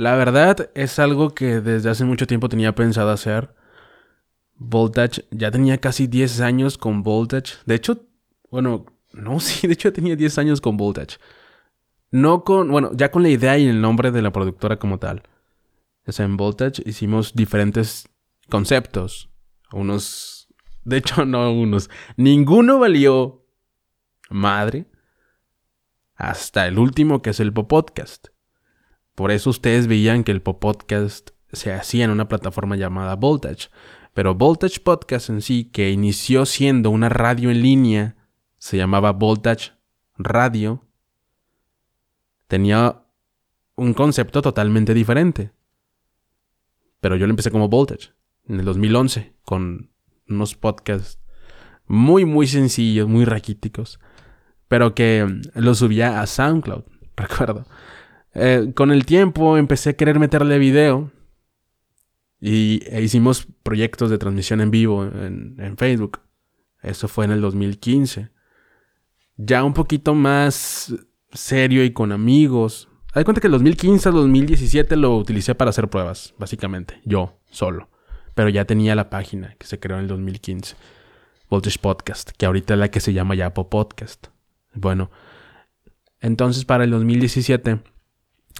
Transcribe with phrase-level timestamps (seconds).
[0.00, 3.54] La verdad es algo que desde hace mucho tiempo tenía pensado hacer.
[4.54, 7.56] Voltage, ya tenía casi 10 años con Voltage.
[7.66, 8.06] De hecho,
[8.50, 11.18] bueno, no, sí, de hecho tenía 10 años con Voltage.
[12.10, 15.22] No con, bueno, ya con la idea y el nombre de la productora como tal.
[16.06, 18.08] O sea, en Voltage hicimos diferentes
[18.48, 19.28] conceptos.
[19.70, 20.48] Unos,
[20.82, 21.90] de hecho, no unos.
[22.16, 23.44] Ninguno valió
[24.30, 24.86] madre.
[26.14, 28.28] Hasta el último que es el Popodcast.
[29.20, 33.68] Por eso ustedes veían que el Popodcast se hacía en una plataforma llamada Voltage.
[34.14, 38.16] Pero Voltage Podcast en sí, que inició siendo una radio en línea,
[38.56, 39.72] se llamaba Voltage
[40.16, 40.86] Radio,
[42.46, 43.02] tenía
[43.74, 45.52] un concepto totalmente diferente.
[47.00, 48.14] Pero yo lo empecé como Voltage
[48.48, 49.90] en el 2011 con
[50.30, 51.20] unos podcasts
[51.86, 54.00] muy, muy sencillos, muy raquíticos,
[54.66, 56.84] pero que lo subía a SoundCloud,
[57.16, 57.66] recuerdo.
[58.34, 61.10] Eh, con el tiempo empecé a querer meterle video
[62.40, 66.20] y e hicimos proyectos de transmisión en vivo en, Facebook.
[66.82, 68.30] Eso fue en el 2015.
[69.36, 70.94] Ya un poquito más
[71.32, 72.88] serio y con amigos.
[73.12, 77.00] Hay cuenta que el 2015 al 2017 lo utilicé para hacer pruebas, básicamente.
[77.04, 77.90] Yo, solo.
[78.34, 80.76] Pero ya tenía la página que se creó en el 2015.
[81.50, 84.28] Voltage Podcast, que ahorita es la que se llama Yapo Podcast.
[84.72, 85.10] Bueno,
[86.20, 87.80] entonces para el 2017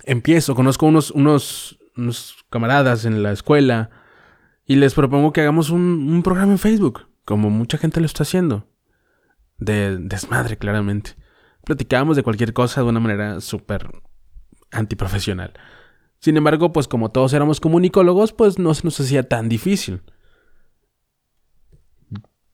[0.05, 3.91] empiezo, conozco unos, unos unos camaradas en la escuela
[4.67, 8.69] y les propongo que hagamos un, programa en Facebook, como mucha gente lo está haciendo.
[9.59, 11.17] De desmadre, claramente.
[11.65, 13.91] Platicábamos de cualquier cosa de una manera súper
[14.71, 15.53] antiprofesional.
[16.19, 20.03] Sin embargo, pues como todos éramos comunicólogos, pues no se nos hacía tan difícil.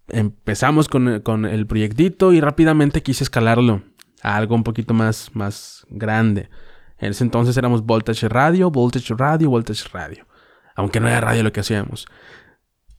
[0.09, 3.83] Empezamos con, con el proyectito y rápidamente quise escalarlo
[4.23, 6.49] a algo un poquito más, más grande.
[6.99, 10.27] En ese entonces éramos Voltage Radio, Voltage Radio, Voltage Radio.
[10.75, 12.07] Aunque no era radio lo que hacíamos.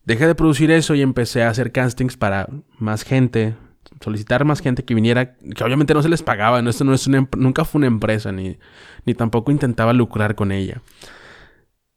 [0.03, 2.47] Dejé de producir eso y empecé a hacer castings para
[2.79, 3.55] más gente,
[4.01, 7.27] solicitar más gente que viniera, que obviamente no se les pagaba, esto no es em,
[7.37, 8.57] nunca fue una empresa, ni,
[9.05, 10.81] ni tampoco intentaba lucrar con ella.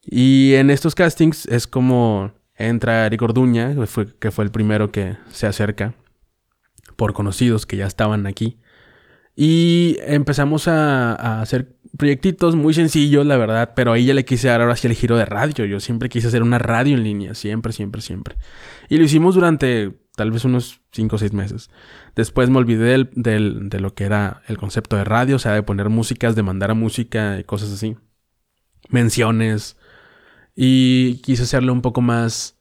[0.03, 4.91] Y en estos castings es como entra Eric Orduña, que fue, que fue el primero
[4.91, 5.94] que se acerca,
[6.97, 8.59] por conocidos que ya estaban aquí.
[9.43, 14.61] Y empezamos a, hacer proyectitos muy sencillos, la verdad, pero ahí ya le quise dar
[14.61, 15.65] ahora sí el giro de radio.
[15.65, 18.37] Yo siempre quise hacer una radio en línea, siempre, siempre, siempre.
[18.91, 21.71] Y lo hicimos durante tal vez unos 5 o 6 meses.
[22.15, 25.62] Después me olvidé del, de lo que era el concepto de radio, o sea, de
[25.62, 27.97] poner músicas, de mandar a música y cosas así.
[28.91, 29.79] Menciones.
[30.55, 32.59] Y quise hacerlo un poco más,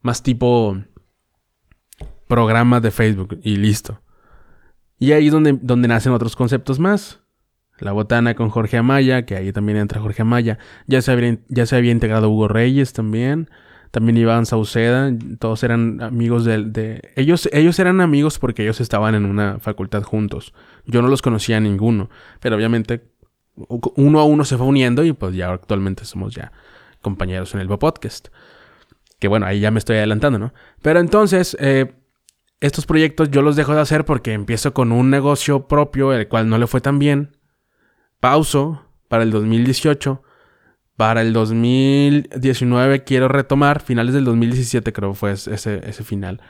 [0.00, 0.80] más tipo
[2.28, 4.03] programa de Facebook y listo.
[5.04, 7.20] Y ahí es donde, donde nacen otros conceptos más.
[7.78, 10.58] La Botana con Jorge Amaya, que ahí también entra Jorge Amaya.
[10.86, 13.50] Ya se había, ya se había integrado Hugo Reyes también.
[13.90, 15.12] También Iván Sauceda.
[15.38, 17.12] Todos eran amigos de.
[17.16, 20.54] Ellos, ellos eran amigos porque ellos estaban en una facultad juntos.
[20.86, 22.08] Yo no los conocía a ninguno.
[22.40, 23.04] Pero obviamente
[23.96, 26.50] uno a uno se fue uniendo y pues ya actualmente somos ya
[27.02, 28.28] compañeros en el podcast.
[29.18, 30.54] Que bueno, ahí ya me estoy adelantando, ¿no?
[30.80, 31.54] Pero entonces...
[31.60, 31.92] Eh,
[32.60, 36.48] estos proyectos yo los dejo de hacer porque empiezo con un negocio propio, el cual
[36.48, 37.36] no le fue tan bien
[38.20, 40.22] pauso para el 2018.
[40.96, 45.54] Para el 2019 quiero retomar, finales del 2017 creo fue ese,
[45.88, 46.40] ese final.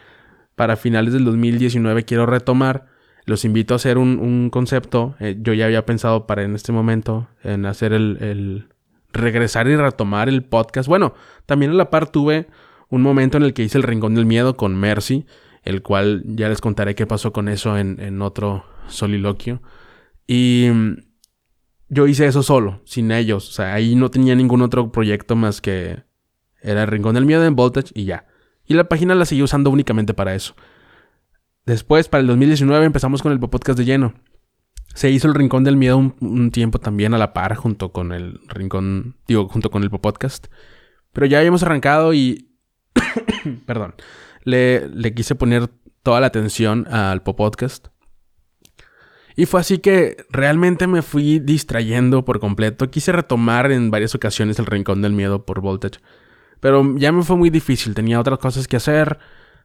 [0.55, 2.87] Para finales del 2019 quiero retomar.
[3.27, 5.17] Los invito a hacer un, concepto.
[5.19, 8.69] Eh, yo ya había pensado para en este momento en hacer el, el,
[9.13, 10.89] regresar y retomar el podcast.
[10.89, 11.15] Bueno,
[11.47, 12.47] también a la par tuve
[12.91, 15.27] un momento en el que hice el Rincón del Miedo con Mercy,
[15.65, 19.63] el cual ya les contaré qué pasó con eso en, en otro soliloquio.
[20.27, 20.69] Y
[21.89, 23.49] yo hice eso solo, sin ellos.
[23.49, 26.03] O sea, ahí no tenía ningún otro proyecto más que
[26.61, 28.27] era el Rincón del Miedo en Voltage y ya.
[28.67, 30.55] Y la página la seguí usando únicamente para eso.
[31.67, 34.15] Después, para el 2019, empezamos con el podcast de lleno.
[34.95, 38.41] Se hizo el Rincón del Miedo un, tiempo también a la par, junto con el
[38.49, 40.47] Rincón, digo, junto con el podcast.
[41.13, 42.51] Pero ya habíamos arrancado y.
[43.67, 43.95] perdón.
[44.45, 45.69] Le, quise poner
[46.03, 47.89] toda la atención al podcast.
[49.37, 52.91] Y fue así que realmente me fui distrayendo por completo.
[52.91, 56.01] Quise retomar en varias ocasiones el Rincón del Miedo por Voltage.
[56.61, 57.95] Pero ya me fue muy difícil.
[57.95, 59.19] Tenía otras cosas que hacer.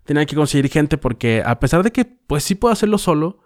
[0.06, 3.40] Tenía que conseguir gente porque a pesar de que pues sí puedo hacerlo solo,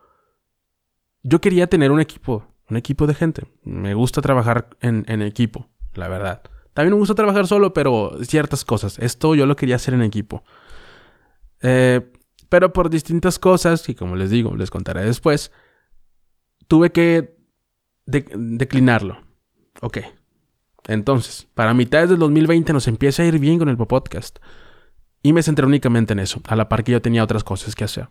[1.23, 2.47] yo quería tener un equipo.
[2.69, 3.43] Un equipo de gente.
[3.63, 6.41] Me gusta trabajar en, equipo, la verdad.
[6.73, 8.97] También me gusta trabajar solo, pero ciertas cosas.
[8.99, 10.43] Esto yo lo quería hacer en equipo.
[11.63, 12.11] Eh,
[12.49, 15.51] pero por distintas cosas, y como les digo, les contaré después,
[16.67, 17.35] tuve que
[18.05, 19.17] declinarlo.
[19.81, 19.99] Ok.
[20.87, 24.39] Entonces, para mitad del 2020 nos empieza a ir bien con el podcast.
[25.23, 27.85] Y me centré únicamente en eso, a la par que yo tenía otras cosas que
[27.85, 28.09] hacer.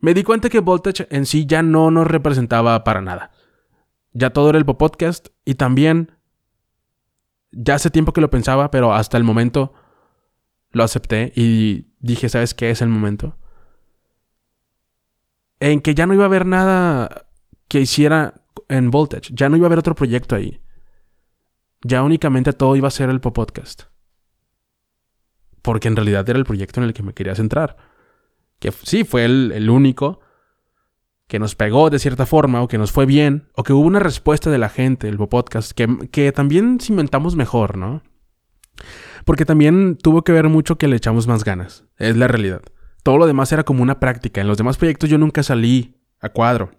[0.00, 3.32] Me di cuenta que Voltage en sí ya no nos representaba para nada.
[4.12, 6.12] Ya todo era el podcast y también
[7.50, 9.74] ya hace tiempo que lo pensaba, pero hasta el momento
[10.70, 13.36] lo acepté y dije, ¿sabes qué es el momento?
[15.60, 17.26] En que ya no iba a haber nada
[17.68, 20.60] que hiciera en Voltage, ya no iba a haber otro proyecto ahí.
[21.82, 23.84] Ya únicamente todo iba a ser el podcast.
[25.62, 27.76] Porque en realidad era el proyecto en el que me quería centrar.
[28.58, 30.20] Que sí, fue el, único
[31.26, 33.98] que nos pegó de cierta forma, o que nos fue bien, o que hubo una
[33.98, 38.02] respuesta de la gente, el podcast, que, que también cimentamos mejor, ¿no?
[39.24, 41.84] Porque también tuvo que ver mucho que le echamos más ganas.
[41.96, 42.62] Es la realidad.
[43.02, 44.40] Todo lo demás era como una práctica.
[44.40, 46.70] En los demás proyectos yo nunca salí a cuadro.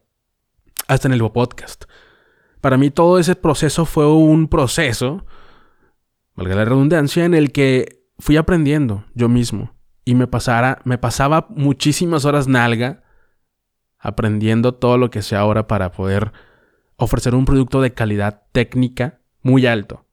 [0.88, 1.86] Hasta en el podcast.
[2.62, 5.26] Para mí todo ese proceso fue un proceso,
[6.36, 9.76] valga la redundancia, en el que fui aprendiendo yo mismo.
[10.04, 13.04] Y me, pasara, me pasaba muchísimas horas nalga
[14.00, 16.32] aprendiendo todo lo que sé ahora para poder
[16.96, 20.06] ofrecer un producto de calidad técnica muy alto.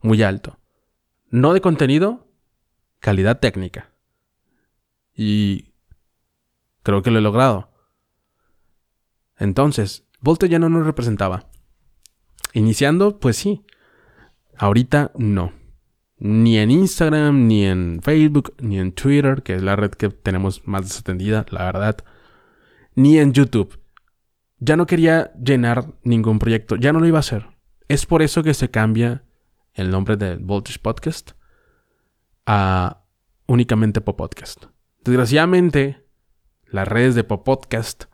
[0.00, 0.58] Muy alto.
[1.32, 2.28] No de contenido,
[3.00, 3.90] calidad técnica.
[5.14, 5.72] Y
[6.82, 7.70] creo que lo he logrado.
[9.38, 11.46] Entonces, Volte ya no nos representaba.
[12.52, 13.64] Iniciando, pues sí.
[14.58, 15.52] Ahorita no.
[16.18, 20.68] Ni en Instagram, ni en Facebook, ni en Twitter, que es la red que tenemos
[20.68, 21.96] más desatendida, la verdad.
[22.94, 23.80] Ni en YouTube.
[24.58, 27.46] Ya no quería llenar ningún proyecto, ya no lo iba a hacer.
[27.88, 29.24] Es por eso que se cambia
[29.74, 31.32] el nombre de Voltage Podcast
[32.46, 33.04] a
[33.46, 34.66] únicamente Pop Podcast.
[35.04, 36.04] Desgraciadamente,
[36.66, 38.04] las redes de Pop Podcast,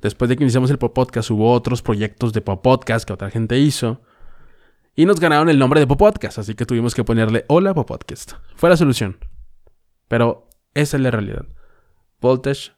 [0.00, 3.30] después de que iniciamos el Pop Podcast, hubo otros proyectos de Pop Podcast que otra
[3.30, 4.02] gente hizo.
[4.94, 7.86] Y nos ganaron el nombre de Pop Podcast, así que tuvimos que ponerle Hola Pop
[7.86, 8.32] Podcast.
[8.54, 9.18] Fue la solución.
[10.08, 11.46] Pero esa es la realidad.
[12.20, 12.72] Voltage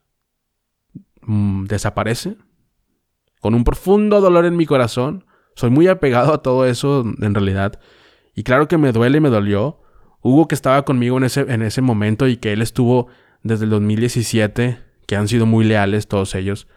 [1.23, 2.37] mm, desaparece
[3.41, 5.25] con un profundo dolor en mi corazón.
[5.55, 7.81] Soy muy apegado a todo eso en realidad.
[8.38, 9.81] Y claro que me duele y me dolió.
[10.23, 13.08] Hugo que estaba conmigo en ese, en ese momento y que él estuvo
[13.43, 16.69] desde el 2017, que han sido muy leales todos ellos.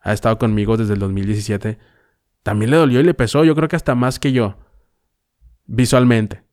[0.00, 1.78] Ha estado conmigo desde el 2017.
[2.42, 4.58] También le dolió y le pesó, yo creo que hasta más que yo.
[5.64, 6.44] Visualmente.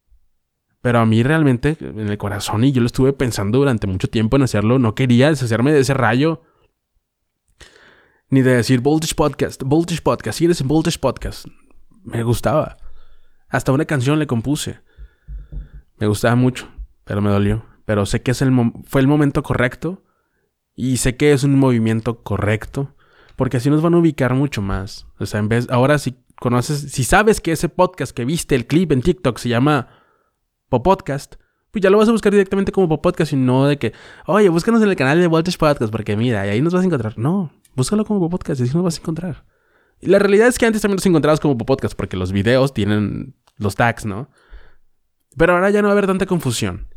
[0.82, 4.38] Pero a mí realmente, en el corazón, y yo lo estuve pensando durante mucho tiempo
[4.38, 6.42] en hacerlo, no quería deshacerme de ese rayo.
[8.30, 11.48] Ni de decir Voltage Podcast, Voltage Podcast, si eres en Voltage Podcast.
[12.06, 12.78] Me gustaba.
[13.52, 14.80] Hasta una canción le compuse.
[15.98, 16.70] Me gustaba mucho,
[17.04, 17.66] pero me dolió.
[17.86, 18.52] Pero sé que es el
[18.86, 20.04] fue el momento correcto
[20.76, 22.96] y sé que es un movimiento correcto
[23.36, 25.08] porque así nos van a ubicar mucho más.
[25.20, 28.68] O sea, en vez ahora si conoces, si sabes que ese podcast que viste el
[28.68, 29.90] clip en TikTok se llama
[30.70, 31.36] Popodcast,
[31.72, 33.94] pues ya lo vas a buscar directamente como Popodcast y no de que,
[34.28, 36.86] oye, búscanos en el canal de Voltage Podcast porque mira, y ahí nos vas a
[36.86, 37.18] encontrar.
[37.18, 39.46] No, búscalo como Popodcast y así nos vas a encontrar.
[40.00, 43.36] Y la realidad es que antes también nos encontrabas como Popodcast porque los videos tienen
[43.62, 44.30] los tags, ¿no?
[45.38, 46.88] Pero ahora ya no va a haber tanta confusión.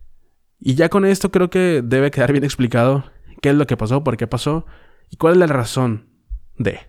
[0.59, 3.05] Y ya con esto creo que debe quedar bien explicado
[3.43, 4.67] qué es lo que pasó, por qué pasó
[5.11, 6.09] y cuál es la razón
[6.57, 6.81] de.